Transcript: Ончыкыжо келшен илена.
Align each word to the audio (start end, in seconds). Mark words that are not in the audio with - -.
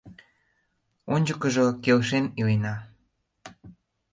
Ончыкыжо 1.13 1.65
келшен 1.83 2.25
илена. 2.39 2.75